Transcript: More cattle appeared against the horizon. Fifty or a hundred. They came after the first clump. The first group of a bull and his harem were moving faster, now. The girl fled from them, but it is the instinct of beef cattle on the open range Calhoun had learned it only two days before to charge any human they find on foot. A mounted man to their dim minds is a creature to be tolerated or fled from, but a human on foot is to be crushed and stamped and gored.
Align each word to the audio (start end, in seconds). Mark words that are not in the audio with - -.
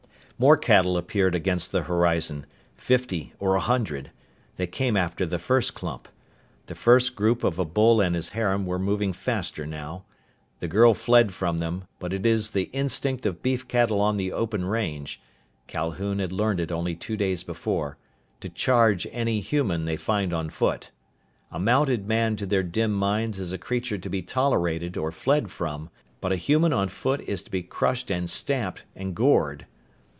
More 0.41 0.57
cattle 0.57 0.97
appeared 0.97 1.35
against 1.35 1.71
the 1.71 1.83
horizon. 1.83 2.47
Fifty 2.75 3.31
or 3.37 3.53
a 3.53 3.59
hundred. 3.59 4.09
They 4.57 4.65
came 4.65 4.97
after 4.97 5.23
the 5.23 5.37
first 5.37 5.75
clump. 5.75 6.07
The 6.65 6.73
first 6.73 7.15
group 7.15 7.43
of 7.43 7.59
a 7.59 7.63
bull 7.63 8.01
and 8.01 8.15
his 8.15 8.29
harem 8.29 8.65
were 8.65 8.79
moving 8.79 9.13
faster, 9.13 9.67
now. 9.67 10.03
The 10.57 10.67
girl 10.67 10.95
fled 10.95 11.31
from 11.31 11.59
them, 11.59 11.83
but 11.99 12.11
it 12.11 12.25
is 12.25 12.49
the 12.49 12.71
instinct 12.73 13.27
of 13.27 13.43
beef 13.43 13.67
cattle 13.67 14.01
on 14.01 14.17
the 14.17 14.31
open 14.31 14.65
range 14.65 15.21
Calhoun 15.67 16.17
had 16.17 16.31
learned 16.31 16.59
it 16.59 16.71
only 16.71 16.95
two 16.95 17.15
days 17.15 17.43
before 17.43 17.99
to 18.39 18.49
charge 18.49 19.05
any 19.11 19.41
human 19.41 19.85
they 19.85 19.95
find 19.95 20.33
on 20.33 20.49
foot. 20.49 20.89
A 21.51 21.59
mounted 21.59 22.07
man 22.07 22.35
to 22.37 22.47
their 22.47 22.63
dim 22.63 22.93
minds 22.93 23.37
is 23.39 23.51
a 23.51 23.59
creature 23.59 23.99
to 23.99 24.09
be 24.09 24.23
tolerated 24.23 24.97
or 24.97 25.11
fled 25.11 25.51
from, 25.51 25.91
but 26.19 26.31
a 26.31 26.35
human 26.35 26.73
on 26.73 26.87
foot 26.89 27.21
is 27.29 27.43
to 27.43 27.51
be 27.51 27.61
crushed 27.61 28.09
and 28.09 28.27
stamped 28.27 28.85
and 28.95 29.13
gored. 29.15 29.67